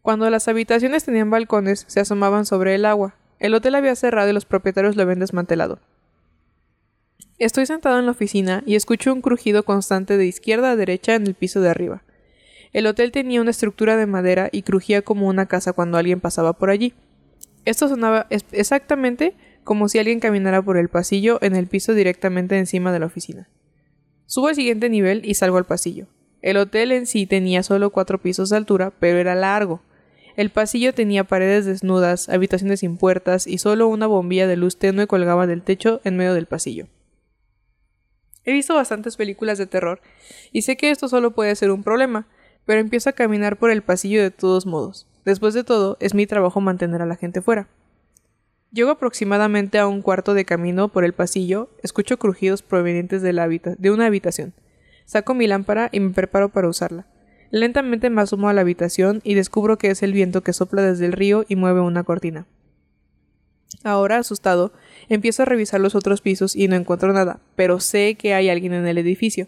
[0.02, 3.14] Cuando las habitaciones tenían balcones, se asomaban sobre el agua.
[3.38, 5.78] El hotel había cerrado y los propietarios lo habían desmantelado.
[7.38, 11.26] Estoy sentado en la oficina y escucho un crujido constante de izquierda a derecha en
[11.26, 12.02] el piso de arriba.
[12.72, 16.54] El hotel tenía una estructura de madera y crujía como una casa cuando alguien pasaba
[16.54, 16.94] por allí.
[17.64, 22.92] Esto sonaba exactamente como si alguien caminara por el pasillo en el piso directamente encima
[22.92, 23.48] de la oficina.
[24.26, 26.06] Subo al siguiente nivel y salgo al pasillo.
[26.40, 29.82] El hotel en sí tenía solo cuatro pisos de altura, pero era largo.
[30.36, 35.06] El pasillo tenía paredes desnudas, habitaciones sin puertas y solo una bombilla de luz tenue
[35.06, 36.86] colgaba del techo en medio del pasillo.
[38.44, 40.00] He visto bastantes películas de terror
[40.52, 42.26] y sé que esto solo puede ser un problema,
[42.64, 45.06] pero empiezo a caminar por el pasillo de todos modos.
[45.28, 47.68] Después de todo, es mi trabajo mantener a la gente fuera.
[48.72, 54.06] Llego aproximadamente a un cuarto de camino por el pasillo, escucho crujidos provenientes de, una
[54.06, 54.54] habitación.
[55.04, 57.04] Saco mi lámpara y me preparo para usarla.
[57.50, 61.04] Lentamente me asomo a la habitación y descubro que es el viento que sopla desde
[61.04, 62.46] el río y mueve una cortina.
[63.84, 64.72] Ahora, asustado,
[65.10, 68.72] empiezo a revisar los otros pisos y no encuentro nada, pero sé que hay alguien
[68.72, 69.46] en el edificio.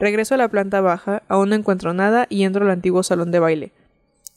[0.00, 3.38] Regreso a la planta baja, aún no encuentro nada y entro al antiguo salón de
[3.38, 3.72] baile.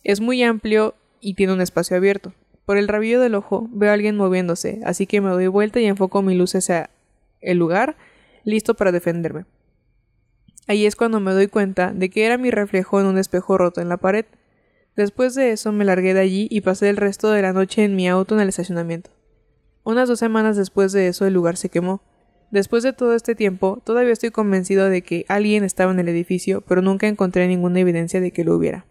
[0.05, 2.31] Es muy amplio y tiene un espacio abierto.
[2.63, 5.85] Por el rabillo del ojo veo a alguien moviéndose, así que me doy vuelta y
[5.85, 6.91] enfoco mi luz hacia
[7.41, 7.97] el lugar,
[8.43, 9.45] listo para defenderme.
[10.67, 13.81] Ahí es cuando me doy cuenta de que era mi reflejo en un espejo roto
[13.81, 14.25] en la pared.
[14.95, 17.95] Después de eso me largué de allí y pasé el resto de la noche en
[17.95, 19.09] mi auto en el estacionamiento.
[19.83, 22.03] Unas dos semanas después de eso el lugar se quemó.
[22.51, 26.61] Después de todo este tiempo, todavía estoy convencido de que alguien estaba en el edificio,
[26.61, 28.85] pero nunca encontré ninguna evidencia de que lo hubiera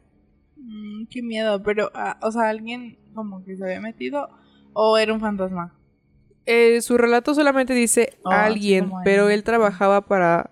[1.10, 4.28] qué miedo, pero, ah, o sea, alguien como que se había metido
[4.72, 5.74] o era un fantasma.
[6.46, 10.50] Eh, su relato solamente dice oh, alguien, pero él trabajaba para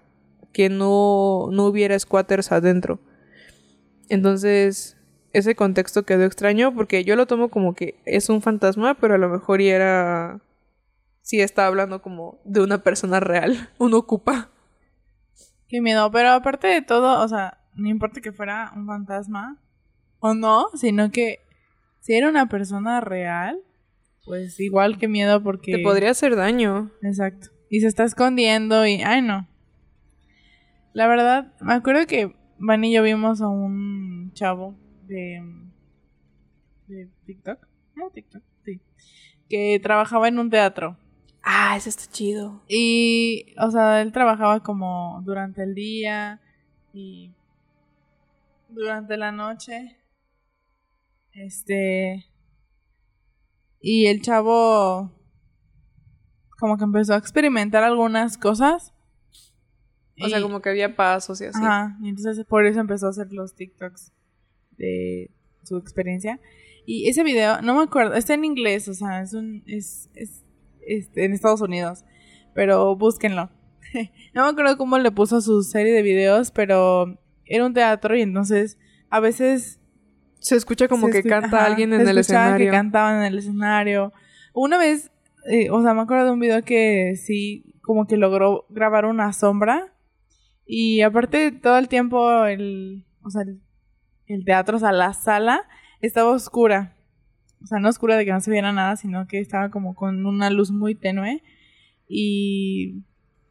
[0.52, 2.98] que no, no hubiera squatters adentro.
[4.08, 4.96] Entonces,
[5.32, 9.18] ese contexto quedó extraño porque yo lo tomo como que es un fantasma, pero a
[9.18, 10.40] lo mejor y era...
[11.22, 14.50] Sí, está hablando como de una persona real, un ocupa.
[15.68, 19.61] Qué miedo, pero aparte de todo, o sea, no importa que fuera un fantasma,
[20.22, 21.40] o no, sino que
[22.00, 23.60] si era una persona real,
[24.24, 25.72] pues igual que miedo porque...
[25.72, 26.92] Te podría hacer daño.
[27.02, 27.48] Exacto.
[27.68, 29.02] Y se está escondiendo y...
[29.02, 29.48] Ay, no.
[30.92, 34.76] La verdad, me acuerdo que Van y yo vimos a un chavo
[35.08, 35.42] de...
[36.86, 37.66] de TikTok.
[37.96, 38.80] No, TikTok, sí.
[39.48, 40.96] Que trabajaba en un teatro.
[41.42, 42.62] Ah, eso está chido.
[42.68, 46.40] Y, o sea, él trabajaba como durante el día
[46.92, 47.32] y
[48.68, 49.96] durante la noche
[51.32, 52.26] este.
[53.80, 55.10] Y el chavo.
[56.58, 58.94] Como que empezó a experimentar algunas cosas.
[60.20, 61.58] O sea, como que había pasos y así.
[61.58, 61.98] Ajá.
[62.00, 64.12] Y entonces por eso empezó a hacer los TikToks
[64.76, 65.30] de
[65.64, 66.40] su experiencia.
[66.86, 69.62] Y ese video, no me acuerdo, está en inglés, o sea, es un.
[69.66, 70.42] es, es,
[71.14, 72.04] en Estados Unidos.
[72.54, 73.50] Pero búsquenlo.
[74.34, 78.22] no me acuerdo cómo le puso su serie de videos, pero era un teatro y
[78.22, 78.78] entonces
[79.10, 79.80] a veces
[80.42, 82.66] se escucha como que canta alguien en el escenario.
[82.66, 84.12] que cantaban en el escenario.
[84.52, 85.12] Una vez,
[85.48, 89.32] eh, o sea, me acuerdo de un video que sí, como que logró grabar una
[89.32, 89.94] sombra.
[90.66, 93.42] Y aparte, todo el tiempo, el, o sea,
[94.26, 95.62] el, teatro, o sea, la sala
[96.00, 96.96] estaba oscura.
[97.62, 100.26] O sea, no oscura de que no se viera nada, sino que estaba como con
[100.26, 101.42] una luz muy tenue.
[102.08, 103.04] Y,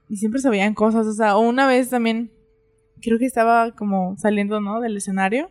[0.10, 1.08] y siempre se veían cosas.
[1.08, 2.34] O sea, una vez también,
[3.02, 4.82] creo que estaba como saliendo, ¿no?
[4.82, 5.50] Del escenario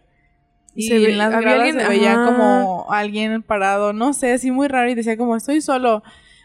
[0.75, 4.91] y se en las gradas se veía como alguien parado, no sé, así muy raro
[4.91, 6.03] y decía como estoy solo.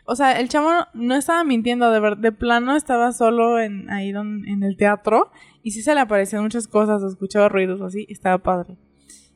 [0.08, 4.10] O sea, el chamo no estaba mintiendo, de, ver, de plano estaba solo en ahí
[4.10, 5.32] en el teatro
[5.64, 8.78] y sí se le aparecían muchas cosas, escuchaba ruidos así, estaba padre.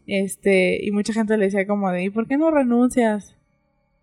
[0.06, 3.36] Este, y mucha gente le decía como de, ¿y por qué no renuncias?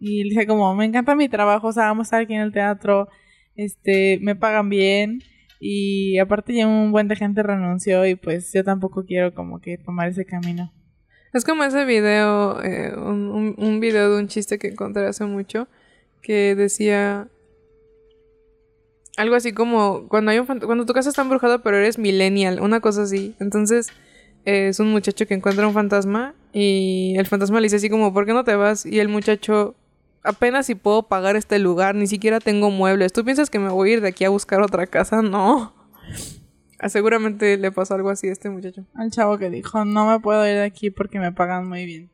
[0.00, 2.40] Y le decía como, me encanta mi trabajo, o sea, vamos a estar aquí en
[2.40, 3.08] el teatro,
[3.56, 5.20] este, me pagan bien
[5.58, 9.78] Y aparte ya un buen de gente renunció y pues yo tampoco quiero como que
[9.78, 10.72] tomar ese camino.
[11.36, 15.68] Es como ese video, eh, un, video de un chiste que encontré hace mucho,
[16.22, 17.28] que decía
[19.18, 22.80] algo así como cuando hay un cuando tu casa está embrujada pero eres millennial, una
[22.80, 23.34] cosa así.
[23.38, 23.88] Entonces
[24.46, 28.24] es un muchacho que encuentra un fantasma y el fantasma le dice así como, ¿por
[28.24, 28.86] qué no te vas?
[28.86, 29.74] Y el muchacho,
[30.22, 33.12] apenas si puedo pagar este lugar, ni siquiera tengo muebles.
[33.12, 35.20] ¿Tú piensas que me voy a ir de aquí a buscar otra casa?
[35.22, 35.74] No.
[36.78, 38.84] Ah, Seguramente le pasó algo así a este muchacho.
[38.94, 42.10] Al chavo que dijo, no me puedo ir de aquí porque me pagan muy bien.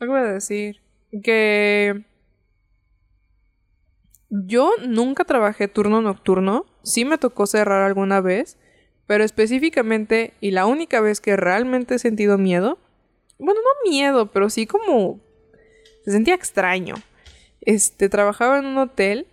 [0.00, 0.80] Algo voy a decir.
[1.22, 2.04] Que
[4.30, 6.64] yo nunca trabajé turno nocturno.
[6.82, 8.58] Sí me tocó cerrar alguna vez.
[9.06, 12.78] Pero específicamente, y la única vez que realmente he sentido miedo.
[13.38, 15.20] Bueno, no miedo, pero sí como.
[16.04, 16.94] Se sentía extraño.
[17.60, 19.26] Este, trabajaba en un hotel.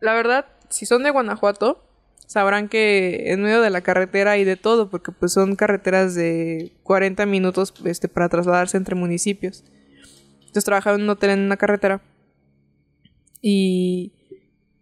[0.00, 1.84] La verdad, si son de Guanajuato,
[2.26, 6.72] sabrán que en medio de la carretera hay de todo, porque pues son carreteras de
[6.82, 9.64] 40 minutos este, para trasladarse entre municipios.
[10.40, 12.00] Entonces trabajaba en un hotel en una carretera.
[13.40, 14.12] Y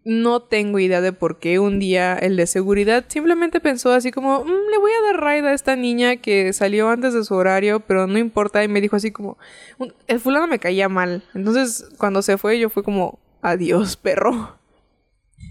[0.05, 4.43] no tengo idea de por qué un día el de seguridad simplemente pensó así como,
[4.43, 7.79] "Mm, le voy a dar raid a esta niña que salió antes de su horario,
[7.81, 8.63] pero no importa.
[8.63, 9.37] Y me dijo así como,
[9.77, 11.23] "Un- el fulano me caía mal.
[11.33, 14.57] Entonces cuando se fue yo fue como, adiós, perro.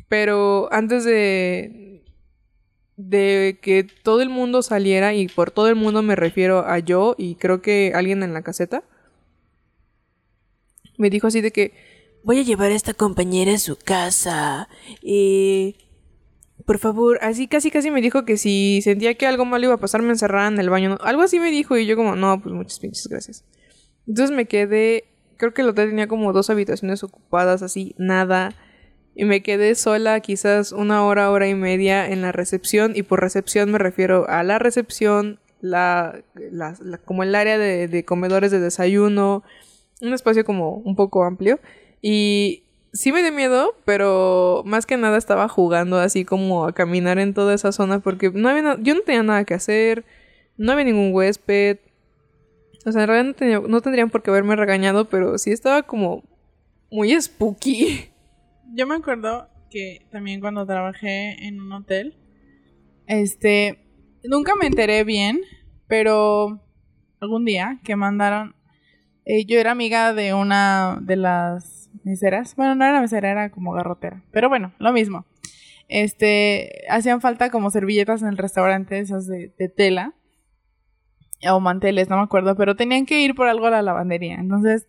[0.09, 1.82] Pero antes de,
[3.09, 7.15] de que todo el mundo saliera, y por todo el mundo me refiero a yo
[7.19, 8.85] y creo que alguien en la caseta,
[10.99, 11.73] me dijo así de que
[12.23, 14.69] voy a llevar a esta compañera a su casa
[15.03, 15.77] y
[16.65, 19.81] por favor, así casi casi me dijo que si sentía que algo malo iba a
[19.81, 22.55] pasar me encerraran en el baño, algo así me dijo y yo como, no, pues
[22.55, 23.45] muchas pinches gracias.
[24.07, 25.05] Entonces me quedé,
[25.37, 28.55] creo que el hotel tenía como dos habitaciones ocupadas, así, nada.
[29.15, 32.93] Y me quedé sola quizás una hora, hora y media en la recepción.
[32.97, 38.05] Y por recepción me refiero a la recepción, la, la- como el área de, de
[38.05, 39.43] comedores de desayuno.
[40.01, 41.61] Un espacio como un poco amplio.
[42.01, 47.19] Y sí me dio miedo, pero más que nada estaba jugando así como a caminar
[47.19, 50.05] en toda esa zona porque no había yo no tenía nada que hacer.
[50.57, 51.79] No había ningún huésped.
[52.85, 55.83] O sea, en realidad no, tenía- no tendrían por qué haberme regañado, pero sí estaba
[55.83, 56.25] como
[56.91, 58.09] muy spooky.
[58.75, 62.17] Yo me acuerdo que también cuando trabajé en un hotel,
[63.07, 63.85] este,
[64.25, 65.43] nunca me enteré bien,
[65.89, 66.63] pero
[67.21, 68.55] algún día que mandaron,
[69.27, 73.73] eh, yo era amiga de una de las meseras, bueno, no era mesera, era como
[73.73, 75.27] garrotera, pero bueno, lo mismo.
[75.89, 80.15] Este, hacían falta como servilletas en el restaurante, esas de, de tela,
[81.47, 84.87] o manteles, no me acuerdo, pero tenían que ir por algo a la lavandería, entonces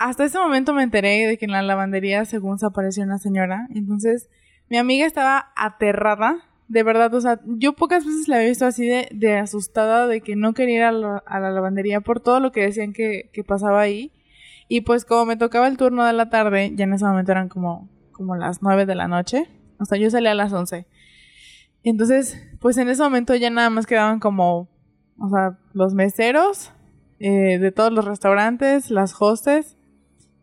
[0.00, 3.68] hasta ese momento me enteré de que en la lavandería, según se apareció una señora.
[3.74, 4.30] Entonces,
[4.70, 6.38] mi amiga estaba aterrada.
[6.68, 10.22] De verdad, o sea, yo pocas veces la había visto así de, de asustada de
[10.22, 13.28] que no quería ir a la, a la lavandería por todo lo que decían que,
[13.34, 14.10] que pasaba ahí.
[14.68, 17.50] Y pues como me tocaba el turno de la tarde, ya en ese momento eran
[17.50, 19.48] como, como las 9 de la noche.
[19.78, 20.86] O sea, yo salía a las 11.
[21.82, 24.70] Entonces, pues en ese momento ya nada más quedaban como,
[25.18, 26.72] o sea, los meseros
[27.18, 29.76] eh, de todos los restaurantes, las hostes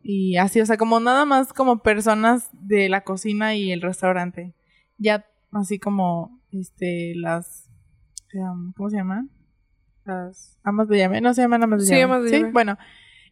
[0.09, 4.53] y así, o sea, como nada más como personas de la cocina y el restaurante.
[4.97, 7.69] Ya así como, este, las,
[8.33, 9.29] em, ¿cómo se llaman?
[10.05, 12.03] Las amas de llave, no se llaman amas de Sí, llave.
[12.03, 12.51] amas de llave.
[12.53, 12.77] bueno.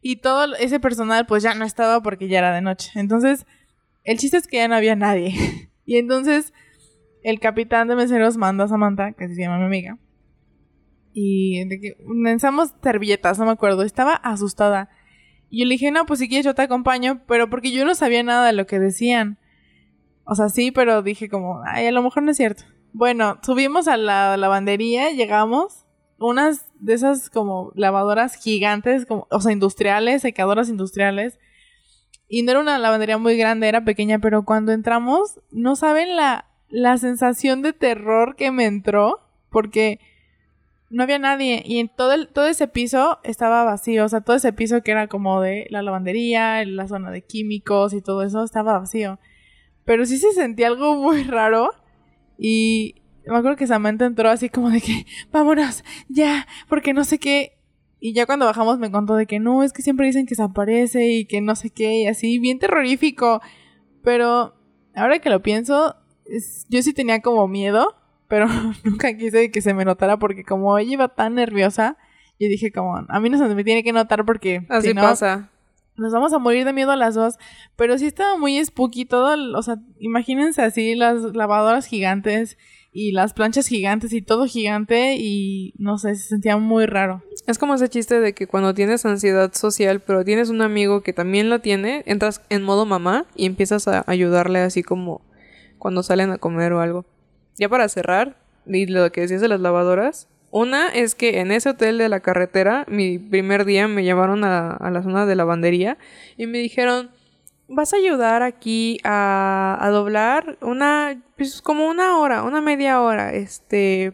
[0.01, 2.91] Y todo ese personal pues ya no estaba porque ya era de noche.
[2.95, 3.45] Entonces,
[4.03, 5.33] el chiste es que ya no había nadie.
[5.85, 6.53] y entonces,
[7.23, 9.97] el capitán de meseros manda a Samantha, que se llama mi amiga.
[11.13, 13.83] Y de que pensamos servilletas, no me acuerdo.
[13.83, 14.89] Estaba asustada.
[15.49, 17.95] Y yo le dije, no, pues si quieres yo te acompaño, pero porque yo no
[17.95, 19.37] sabía nada de lo que decían.
[20.25, 22.63] O sea, sí, pero dije como, ay, a lo mejor no es cierto.
[22.93, 25.85] Bueno, subimos a la lavandería, llegamos,
[26.17, 31.39] unas de esas como lavadoras gigantes, como, o sea, industriales, secadoras industriales.
[32.27, 36.47] Y no era una lavandería muy grande, era pequeña, pero cuando entramos, no saben la,
[36.69, 39.19] la sensación de terror que me entró,
[39.51, 39.99] porque
[40.95, 44.53] no había nadie y en todo todo ese piso estaba vacío, o sea, todo ese
[44.53, 48.79] piso que era como de la lavandería, la zona de químicos y todo eso estaba
[48.79, 49.19] vacío.
[49.83, 51.71] Pero sí se sentía algo muy raro
[52.37, 52.95] y
[53.27, 57.57] me acuerdo que Samantha entró así como de que, vámonos, ya, porque no sé qué.
[57.99, 60.43] Y ya cuando bajamos me contó de que no, es que siempre dicen que se
[60.43, 63.41] aparece y que no sé qué, y así, bien terrorífico.
[64.01, 64.55] Pero
[64.95, 65.97] ahora que lo pienso,
[66.69, 67.95] yo sí tenía como miedo,
[68.27, 68.47] pero
[68.83, 71.97] nunca quise que se me notara porque como ella iba tan nerviosa,
[72.39, 75.01] yo dije como, a mí no se me tiene que notar porque Así si no,
[75.01, 75.49] pasa.
[75.95, 77.35] nos vamos a morir de miedo a las dos.
[77.75, 79.57] Pero sí estaba muy spooky todo.
[79.57, 82.57] O sea, imagínense así las lavadoras gigantes
[82.91, 85.15] y las planchas gigantes y todo gigante.
[85.17, 87.23] Y no sé, se sentía muy raro.
[87.47, 91.13] Es como ese chiste de que cuando tienes ansiedad social, pero tienes un amigo que
[91.13, 95.21] también la tiene, entras en modo mamá y empiezas a ayudarle así como
[95.77, 97.05] cuando salen a comer o algo.
[97.57, 101.69] Ya para cerrar, y lo que decías de las lavadoras, una es que en ese
[101.69, 105.97] hotel de la carretera, mi primer día me llevaron a, a la zona de lavandería
[106.37, 107.11] y me dijeron,
[107.67, 113.33] vas a ayudar aquí a, a doblar una, pues como una hora, una media hora,
[113.33, 114.13] este,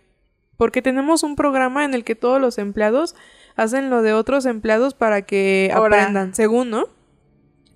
[0.58, 3.16] porque tenemos un programa en el que todos los empleados
[3.56, 6.86] hacen lo de otros empleados para que aprendan, según, ¿no?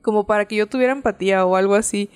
[0.01, 2.09] Como para que yo tuviera empatía o algo así.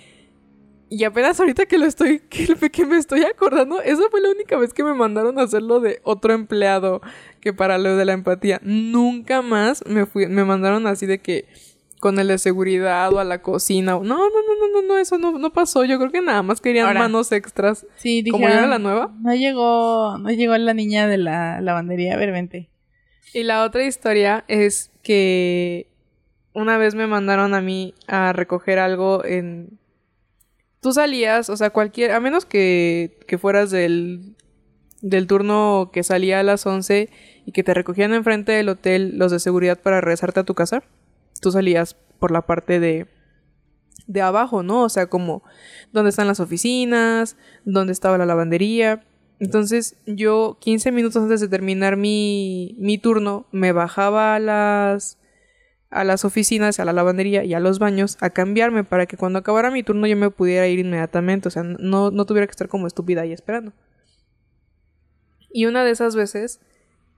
[0.89, 4.57] Y apenas ahorita que lo estoy, que, que me estoy acordando, esa fue la única
[4.57, 7.01] vez que me mandaron a hacer lo de otro empleado
[7.41, 8.59] que para lo de la empatía.
[8.63, 11.45] Nunca más me fui, me mandaron así de que
[11.99, 13.93] con el de seguridad o a la cocina.
[13.93, 15.83] No, no, no, no, no, no, eso no, no pasó.
[15.83, 17.01] Yo creo que nada más querían Ahora.
[17.01, 17.85] manos extras.
[17.97, 19.13] Sí, ¿Como yo era la nueva?
[19.19, 22.13] No llegó, no llegó la niña de la lavandería.
[22.13, 22.69] A ver, vente.
[23.33, 25.87] Y la otra historia es que
[26.53, 29.78] una vez me mandaron a mí a recoger algo en...
[30.81, 32.11] Tú salías, o sea, cualquier...
[32.11, 34.35] A menos que, que fueras del,
[35.01, 37.09] del turno que salía a las 11
[37.45, 40.83] y que te recogían enfrente del hotel los de seguridad para regresarte a tu casa.
[41.41, 43.07] Tú salías por la parte de...
[44.07, 44.85] De abajo, ¿no?
[44.85, 45.43] O sea, como
[45.91, 49.03] donde están las oficinas, donde estaba la lavandería.
[49.39, 55.18] Entonces yo 15 minutos antes de terminar mi, mi turno me bajaba a las,
[55.89, 59.39] a las oficinas, a la lavandería y a los baños a cambiarme para que cuando
[59.39, 62.67] acabara mi turno yo me pudiera ir inmediatamente, o sea, no, no tuviera que estar
[62.67, 63.73] como estúpida ahí esperando.
[65.51, 66.59] Y una de esas veces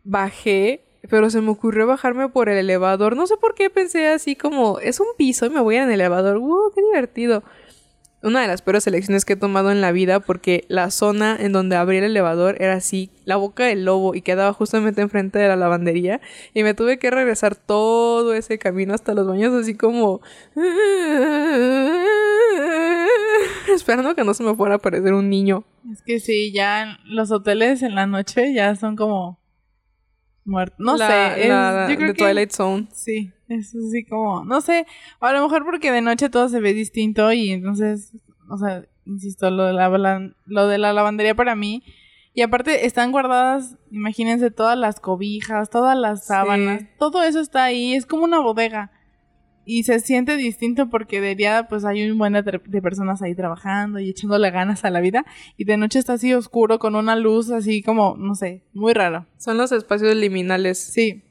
[0.03, 4.35] bajé, pero se me ocurrió bajarme por el elevador, no sé por qué pensé así
[4.35, 6.71] como, es un piso y me voy en el elevador, ¡wow!
[6.73, 7.43] ¡Qué divertido!
[8.23, 11.51] Una de las peores elecciones que he tomado en la vida porque la zona en
[11.51, 15.47] donde abrí el elevador era así, la boca del lobo y quedaba justamente enfrente de
[15.47, 16.21] la lavandería
[16.53, 20.21] y me tuve que regresar todo ese camino hasta los baños así como
[23.73, 25.63] esperando que no se me fuera a aparecer un niño.
[25.91, 29.40] Es que sí, ya los hoteles en la noche ya son como
[30.45, 30.79] muertos.
[30.79, 32.87] No La- sé, es- la yo creo que Twilight Zone.
[32.93, 34.85] sí, es así como, no sé,
[35.19, 38.13] a lo mejor porque de noche todo se ve distinto y entonces,
[38.49, 41.83] o sea, insisto, lo de la, la- lo de la lavandería para mí
[42.33, 46.87] y aparte están guardadas, imagínense todas las cobijas, todas las sábanas, Sí.
[46.97, 48.91] todo eso está ahí, es como una bodega.
[49.73, 53.33] Y se siente distinto porque de día pues hay un buen de, de personas ahí
[53.35, 55.23] trabajando y echándole ganas a la vida.
[55.55, 59.27] Y de noche está así oscuro con una luz así como, no sé, muy raro.
[59.37, 60.77] Son los espacios liminales.
[60.77, 61.23] Sí.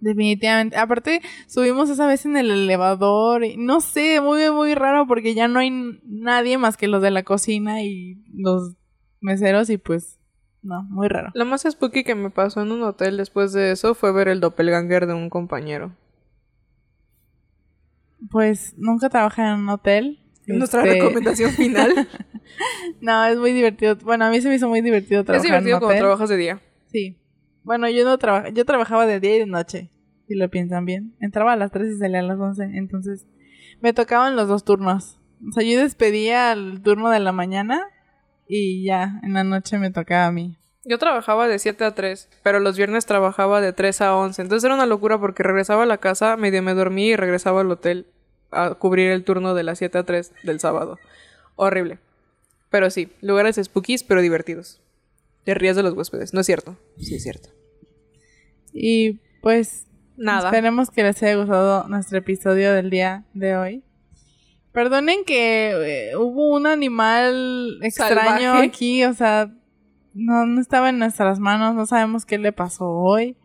[0.00, 0.76] Definitivamente.
[0.76, 3.44] Aparte, subimos esa vez en el elevador.
[3.44, 5.70] Y no sé, muy, muy raro porque ya no hay
[6.04, 8.74] nadie más que los de la cocina y los
[9.20, 10.18] meseros y pues,
[10.62, 11.30] no, muy raro.
[11.34, 14.40] Lo más spooky que me pasó en un hotel después de eso fue ver el
[14.40, 15.92] doppelganger de un compañero.
[18.30, 20.18] Pues nunca trabajé en un hotel.
[20.46, 22.08] Nuestra Este, recomendación final.
[23.00, 23.96] No, es muy divertido.
[23.96, 26.00] Bueno, a mí se me hizo muy divertido es trabajar divertido en un cuando hotel.
[26.00, 26.60] trabajas de día.
[26.90, 27.16] Sí.
[27.64, 29.90] Bueno, yo no traba- yo trabajaba de día y de noche,
[30.26, 31.14] si lo piensan bien.
[31.20, 33.26] Entraba a las 3 y salía a las 11, entonces
[33.80, 35.20] me tocaban los dos turnos.
[35.48, 37.82] O sea, yo despedía el turno de la mañana
[38.48, 40.56] y ya, en la noche me tocaba a mí.
[40.84, 44.42] Yo trabajaba de 7 a 3, pero los viernes trabajaba de 3 a 11.
[44.42, 47.70] Entonces era una locura porque regresaba a la casa, medio me dormí y regresaba al
[47.70, 48.06] hotel
[48.50, 50.98] a cubrir el turno de las 7 a 3 del sábado.
[51.54, 51.98] Horrible.
[52.70, 54.80] Pero sí, lugares spookies pero divertidos.
[55.44, 56.76] Te rías de los huéspedes, ¿no es cierto?
[56.98, 57.50] Sí, es cierto.
[58.72, 60.48] Y pues Nada.
[60.48, 63.82] esperemos que les haya gustado nuestro episodio del día de hoy.
[64.72, 68.66] Perdonen que eh, hubo un animal extraño Salvaje.
[68.66, 69.52] aquí, o sea,
[70.14, 73.36] no, no estaba en nuestras manos, no sabemos qué le pasó hoy.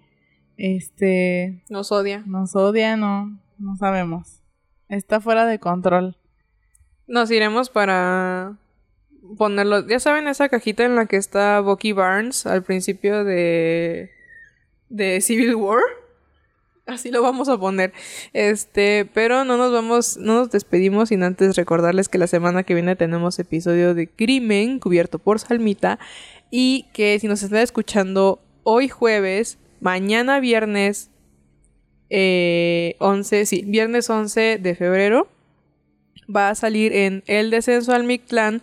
[0.57, 2.23] Este, Nos odia.
[2.25, 4.41] nos odia, no, no sabemos.
[4.89, 6.17] Está fuera de control.
[7.07, 8.57] Nos iremos para
[9.37, 9.87] ponerlo.
[9.87, 14.11] Ya saben esa cajita en la que está Bucky Barnes al principio de
[14.89, 15.81] de Civil War.
[16.85, 17.91] Así lo vamos a poner.
[18.31, 22.73] Este, pero no nos vamos, no nos despedimos sin antes recordarles que la semana que
[22.73, 25.99] viene tenemos episodio de Crimen cubierto por Salmita
[26.51, 31.09] y que si nos están escuchando hoy jueves, mañana viernes
[32.09, 35.27] eh, 11, sí, viernes 11 de febrero
[36.33, 38.61] va a salir en El Descenso al Mictlán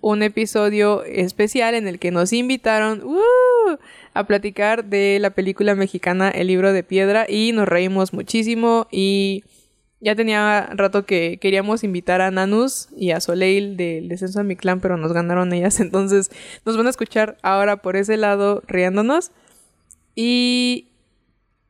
[0.00, 3.78] un episodio especial en el que nos invitaron ¡uh!
[4.14, 9.44] a platicar de la película mexicana El libro de piedra y nos reímos muchísimo y
[10.02, 14.56] Ya tenía rato que queríamos invitar a Nanus y a Soleil del descenso de mi
[14.56, 15.78] clan, pero nos ganaron ellas.
[15.80, 16.30] Entonces
[16.66, 19.30] nos van a escuchar ahora por ese lado riéndonos.
[20.16, 20.88] Y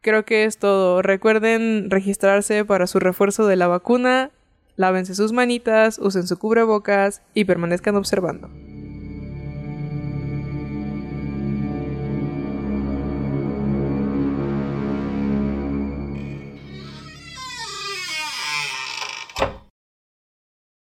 [0.01, 1.03] creo que es todo.
[1.03, 4.31] Recuerden registrarse para su refuerzo de la vacuna.
[4.77, 8.49] Lávense sus manitas, usen su cubrebocas y permanezcan observando.